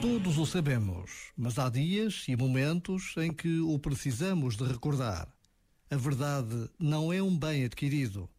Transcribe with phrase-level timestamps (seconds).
[0.00, 5.28] Todos o sabemos, mas há dias e momentos em que o precisamos de recordar.
[5.90, 8.30] A verdade não é um bem adquirido.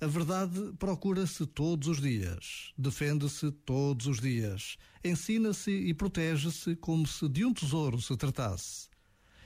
[0.00, 7.28] A verdade procura-se todos os dias, defende-se todos os dias, ensina-se e protege-se como se
[7.28, 8.88] de um tesouro se tratasse.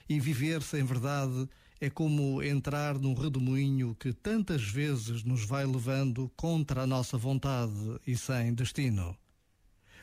[0.08, 1.46] E viver sem verdade
[1.80, 7.98] é como entrar num redemoinho que tantas vezes nos vai levando contra a nossa vontade
[8.06, 9.16] e sem destino.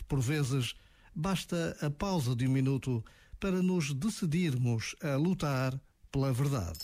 [0.08, 0.74] Por vezes,
[1.14, 3.04] basta a pausa de um minuto
[3.40, 5.80] para nos decidirmos a lutar
[6.12, 6.80] pela verdade.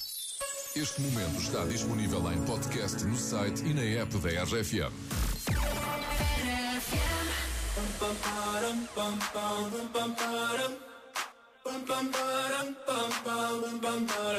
[0.76, 4.94] Este momento está disponível em podcast no site e na app da RFM.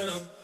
[0.06, 0.43] Oh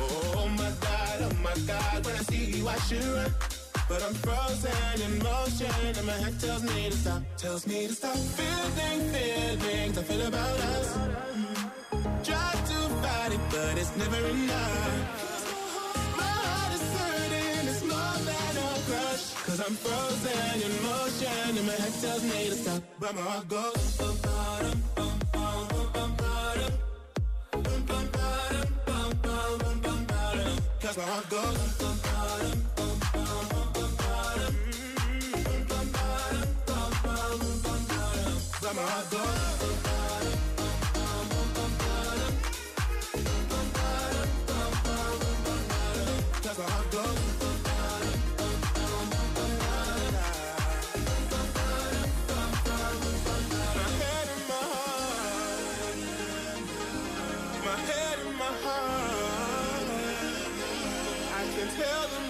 [0.00, 3.32] Oh my god, oh my god, when I see you I should run.
[3.88, 7.94] But I'm frozen in motion, and my head tells me to stop, tells me to
[7.94, 8.16] stop.
[8.16, 10.88] Feeling feelings I feel about us.
[12.22, 14.94] Try to fight it, but it's never enough.
[16.16, 19.24] My heart is hurting, it's more than a crush.
[19.46, 23.48] Cause I'm frozen in motion, and my head tells me to stop, but my heart
[23.48, 23.78] goes.
[30.96, 31.54] Ba-dum.
[31.78, 32.77] Cause my heart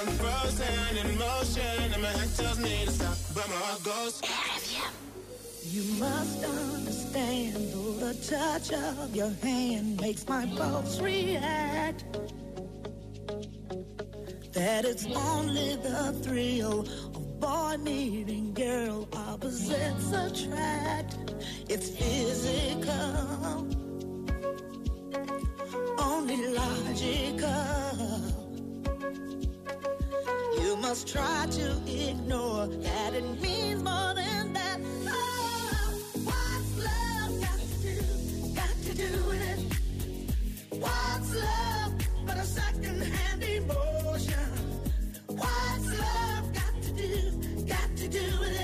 [0.00, 4.22] I'm frozen in motion, and my head tells me to stop, but my heart goes.
[5.64, 12.04] You must understand, though the touch of your hand makes my pulse react.
[14.52, 21.16] That it's only the thrill of boy meeting girl opposites attract.
[21.68, 23.66] It's physical,
[25.98, 27.17] only logical.
[30.88, 34.80] Must try to ignore that it means more than that.
[35.06, 37.96] Oh, what's love got to do?
[38.54, 39.60] Got to do with it.
[40.80, 41.92] What's love
[42.24, 44.48] but a second-hand emotion?
[45.26, 47.66] What's love got to do?
[47.66, 48.57] Got to do with